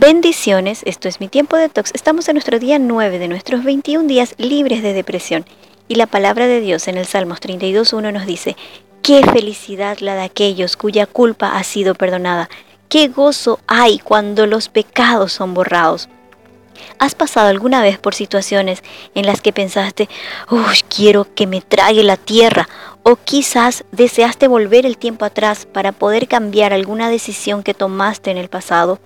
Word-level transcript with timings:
Bendiciones, 0.00 0.82
esto 0.84 1.08
es 1.08 1.18
mi 1.18 1.26
tiempo 1.26 1.56
de 1.56 1.68
tox. 1.68 1.90
Estamos 1.92 2.28
en 2.28 2.34
nuestro 2.34 2.60
día 2.60 2.78
9 2.78 3.18
de 3.18 3.26
nuestros 3.26 3.64
21 3.64 4.06
días 4.06 4.36
libres 4.38 4.80
de 4.80 4.92
depresión. 4.92 5.44
Y 5.88 5.96
la 5.96 6.06
palabra 6.06 6.46
de 6.46 6.60
Dios 6.60 6.86
en 6.86 6.96
el 6.96 7.04
Salmos 7.04 7.40
32.1 7.40 8.12
nos 8.12 8.24
dice, 8.24 8.56
qué 9.02 9.24
felicidad 9.24 9.98
la 9.98 10.14
de 10.14 10.20
aquellos 10.20 10.76
cuya 10.76 11.06
culpa 11.06 11.56
ha 11.56 11.64
sido 11.64 11.96
perdonada. 11.96 12.48
Qué 12.88 13.08
gozo 13.08 13.58
hay 13.66 13.98
cuando 13.98 14.46
los 14.46 14.68
pecados 14.68 15.32
son 15.32 15.52
borrados. 15.52 16.08
¿Has 17.00 17.16
pasado 17.16 17.48
alguna 17.48 17.82
vez 17.82 17.98
por 17.98 18.14
situaciones 18.14 18.84
en 19.16 19.26
las 19.26 19.40
que 19.40 19.52
pensaste, 19.52 20.08
uy, 20.48 20.76
quiero 20.88 21.26
que 21.34 21.48
me 21.48 21.60
trague 21.60 22.04
la 22.04 22.16
tierra? 22.16 22.68
O 23.02 23.16
quizás 23.16 23.82
deseaste 23.90 24.46
volver 24.46 24.86
el 24.86 24.96
tiempo 24.96 25.24
atrás 25.24 25.66
para 25.66 25.90
poder 25.90 26.28
cambiar 26.28 26.72
alguna 26.72 27.10
decisión 27.10 27.64
que 27.64 27.74
tomaste 27.74 28.30
en 28.30 28.36
el 28.36 28.48
pasado. 28.48 29.00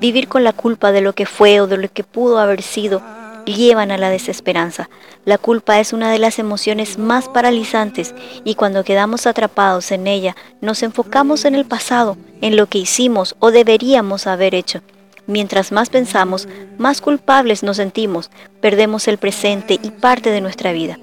Vivir 0.00 0.28
con 0.28 0.44
la 0.44 0.52
culpa 0.52 0.92
de 0.92 1.00
lo 1.00 1.14
que 1.14 1.26
fue 1.26 1.60
o 1.60 1.66
de 1.66 1.76
lo 1.76 1.88
que 1.92 2.04
pudo 2.04 2.38
haber 2.38 2.62
sido 2.62 3.02
llevan 3.46 3.90
a 3.90 3.98
la 3.98 4.10
desesperanza. 4.10 4.90
La 5.24 5.38
culpa 5.38 5.80
es 5.80 5.92
una 5.92 6.10
de 6.10 6.18
las 6.18 6.38
emociones 6.38 6.98
más 6.98 7.28
paralizantes 7.28 8.14
y 8.44 8.54
cuando 8.54 8.84
quedamos 8.84 9.26
atrapados 9.26 9.90
en 9.92 10.06
ella 10.06 10.36
nos 10.60 10.82
enfocamos 10.82 11.44
en 11.44 11.54
el 11.54 11.64
pasado, 11.64 12.16
en 12.40 12.56
lo 12.56 12.66
que 12.66 12.78
hicimos 12.78 13.36
o 13.38 13.50
deberíamos 13.50 14.26
haber 14.26 14.54
hecho. 14.54 14.82
Mientras 15.26 15.72
más 15.72 15.90
pensamos, 15.90 16.46
más 16.78 17.00
culpables 17.00 17.62
nos 17.62 17.78
sentimos, 17.78 18.30
perdemos 18.60 19.08
el 19.08 19.18
presente 19.18 19.78
y 19.82 19.90
parte 19.90 20.30
de 20.30 20.40
nuestra 20.40 20.72
vida. 20.72 20.98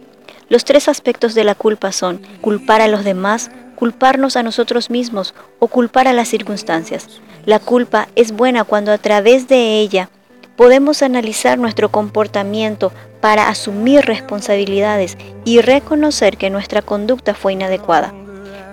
Los 0.47 0.65
tres 0.65 0.87
aspectos 0.87 1.33
de 1.33 1.43
la 1.43 1.55
culpa 1.55 1.91
son 1.91 2.21
culpar 2.39 2.81
a 2.81 2.87
los 2.87 3.03
demás, 3.03 3.51
culparnos 3.83 4.37
a 4.37 4.43
nosotros 4.43 4.89
mismos 4.89 5.33
o 5.59 5.67
culpar 5.67 6.07
a 6.07 6.13
las 6.13 6.29
circunstancias. 6.29 7.19
La 7.43 7.59
culpa 7.59 8.07
es 8.15 8.31
buena 8.31 8.63
cuando 8.63 8.93
a 8.93 8.97
través 8.97 9.49
de 9.49 9.81
ella 9.81 10.09
podemos 10.55 11.01
analizar 11.01 11.59
nuestro 11.59 11.89
comportamiento 11.89 12.93
para 13.19 13.49
asumir 13.49 14.05
responsabilidades 14.05 15.17
y 15.43 15.59
reconocer 15.59 16.37
que 16.37 16.49
nuestra 16.49 16.81
conducta 16.81 17.33
fue 17.33 17.51
inadecuada. 17.51 18.13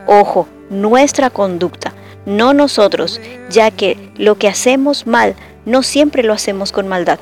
Ojo, 0.06 0.46
nuestra 0.70 1.28
conducta, 1.28 1.92
no 2.24 2.54
nosotros, 2.54 3.20
ya 3.50 3.72
que 3.72 4.12
lo 4.16 4.36
que 4.36 4.46
hacemos 4.46 5.08
mal 5.08 5.34
no 5.66 5.82
siempre 5.82 6.22
lo 6.22 6.34
hacemos 6.34 6.70
con 6.70 6.86
maldad. 6.86 7.18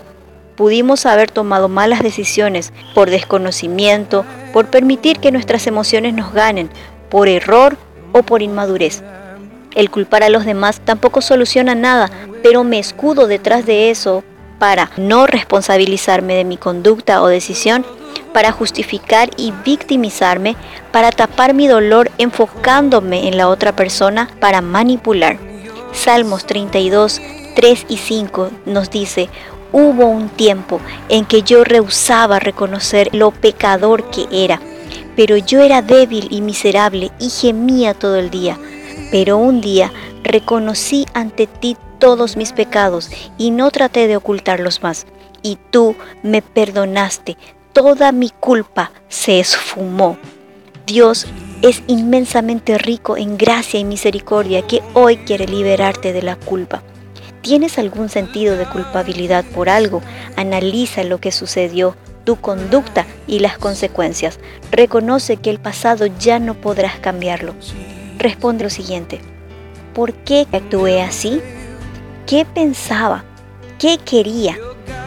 Pudimos 0.56 1.06
haber 1.06 1.30
tomado 1.30 1.70
malas 1.70 2.02
decisiones 2.02 2.70
por 2.94 3.08
desconocimiento, 3.08 4.26
por 4.52 4.66
permitir 4.66 5.20
que 5.20 5.32
nuestras 5.32 5.66
emociones 5.66 6.12
nos 6.12 6.34
ganen, 6.34 6.68
por 7.08 7.28
error 7.28 7.76
o 8.18 8.22
por 8.22 8.42
inmadurez. 8.42 9.02
El 9.74 9.90
culpar 9.90 10.22
a 10.22 10.28
los 10.28 10.44
demás 10.44 10.80
tampoco 10.84 11.20
soluciona 11.20 11.74
nada, 11.74 12.10
pero 12.42 12.64
me 12.64 12.78
escudo 12.78 13.26
detrás 13.26 13.66
de 13.66 13.90
eso 13.90 14.24
para 14.58 14.90
no 14.96 15.26
responsabilizarme 15.26 16.34
de 16.34 16.44
mi 16.44 16.56
conducta 16.56 17.22
o 17.22 17.28
decisión, 17.28 17.84
para 18.32 18.52
justificar 18.52 19.30
y 19.36 19.52
victimizarme, 19.64 20.56
para 20.92 21.10
tapar 21.12 21.54
mi 21.54 21.68
dolor 21.68 22.10
enfocándome 22.18 23.28
en 23.28 23.36
la 23.36 23.48
otra 23.48 23.74
persona, 23.74 24.28
para 24.40 24.60
manipular. 24.60 25.38
Salmos 25.92 26.44
32, 26.46 27.20
3 27.54 27.86
y 27.88 27.96
5 27.96 28.50
nos 28.66 28.90
dice, 28.90 29.28
hubo 29.72 30.06
un 30.06 30.28
tiempo 30.28 30.80
en 31.08 31.24
que 31.24 31.42
yo 31.42 31.64
rehusaba 31.64 32.38
reconocer 32.38 33.10
lo 33.12 33.30
pecador 33.30 34.10
que 34.10 34.26
era, 34.32 34.60
pero 35.18 35.36
yo 35.36 35.60
era 35.60 35.82
débil 35.82 36.28
y 36.30 36.40
miserable 36.42 37.10
y 37.18 37.28
gemía 37.28 37.92
todo 37.92 38.14
el 38.14 38.30
día. 38.30 38.56
Pero 39.10 39.36
un 39.36 39.60
día 39.60 39.92
reconocí 40.22 41.06
ante 41.12 41.48
ti 41.48 41.76
todos 41.98 42.36
mis 42.36 42.52
pecados 42.52 43.10
y 43.36 43.50
no 43.50 43.72
traté 43.72 44.06
de 44.06 44.16
ocultarlos 44.16 44.80
más. 44.80 45.08
Y 45.42 45.58
tú 45.72 45.96
me 46.22 46.40
perdonaste, 46.40 47.36
toda 47.72 48.12
mi 48.12 48.30
culpa 48.30 48.92
se 49.08 49.40
esfumó. 49.40 50.18
Dios 50.86 51.26
es 51.62 51.82
inmensamente 51.88 52.78
rico 52.78 53.16
en 53.16 53.36
gracia 53.36 53.80
y 53.80 53.84
misericordia 53.84 54.68
que 54.68 54.82
hoy 54.94 55.16
quiere 55.16 55.48
liberarte 55.48 56.12
de 56.12 56.22
la 56.22 56.36
culpa. 56.36 56.84
¿Tienes 57.42 57.76
algún 57.78 58.08
sentido 58.08 58.56
de 58.56 58.66
culpabilidad 58.66 59.44
por 59.46 59.68
algo? 59.68 60.00
Analiza 60.36 61.02
lo 61.02 61.18
que 61.18 61.32
sucedió, 61.32 61.96
tu 62.28 62.36
conducta 62.36 63.06
y 63.26 63.38
las 63.38 63.56
consecuencias. 63.56 64.38
Reconoce 64.70 65.38
que 65.38 65.48
el 65.48 65.58
pasado 65.58 66.04
ya 66.18 66.38
no 66.38 66.52
podrás 66.52 66.98
cambiarlo. 66.98 67.54
Responde 68.18 68.64
lo 68.64 68.68
siguiente. 68.68 69.22
¿Por 69.94 70.12
qué 70.12 70.46
actué 70.52 71.00
así? 71.00 71.40
¿Qué 72.26 72.44
pensaba? 72.44 73.24
¿Qué 73.78 73.96
quería? 73.96 74.58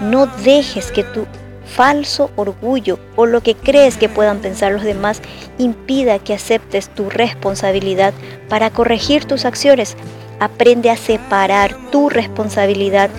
No 0.01 0.25
dejes 0.25 0.91
que 0.91 1.03
tu 1.03 1.27
falso 1.67 2.31
orgullo 2.37 2.97
o 3.15 3.27
lo 3.27 3.41
que 3.41 3.53
crees 3.53 3.97
que 3.97 4.09
puedan 4.09 4.39
pensar 4.39 4.71
los 4.71 4.81
demás 4.81 5.21
impida 5.59 6.17
que 6.17 6.33
aceptes 6.33 6.89
tu 6.89 7.11
responsabilidad 7.11 8.15
para 8.49 8.71
corregir 8.71 9.25
tus 9.25 9.45
acciones. 9.45 9.95
Aprende 10.39 10.89
a 10.89 10.97
separar 10.97 11.77
tu 11.91 12.09
responsabilidad 12.09 13.11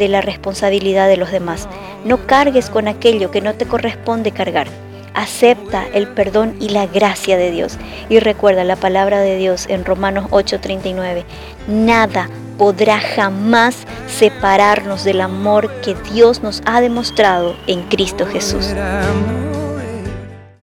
de 0.00 0.08
la 0.08 0.20
responsabilidad 0.20 1.06
de 1.06 1.16
los 1.16 1.30
demás. 1.30 1.68
No 2.04 2.26
cargues 2.26 2.70
con 2.70 2.88
aquello 2.88 3.30
que 3.30 3.40
no 3.40 3.54
te 3.54 3.66
corresponde 3.66 4.32
cargar. 4.32 4.66
Acepta 5.14 5.86
el 5.92 6.08
perdón 6.08 6.56
y 6.60 6.70
la 6.70 6.86
gracia 6.86 7.36
de 7.36 7.52
Dios. 7.52 7.78
Y 8.08 8.18
recuerda 8.18 8.64
la 8.64 8.76
palabra 8.76 9.20
de 9.20 9.36
Dios 9.36 9.66
en 9.68 9.84
Romanos 9.84 10.26
8:39. 10.30 11.24
Nada 11.68 12.28
podrá 12.58 12.98
jamás 12.98 13.86
separarnos 14.06 15.04
del 15.04 15.20
amor 15.20 15.70
que 15.82 15.94
Dios 16.12 16.42
nos 16.42 16.62
ha 16.66 16.80
demostrado 16.80 17.56
en 17.66 17.82
Cristo 17.82 18.26
Jesús. 18.26 18.74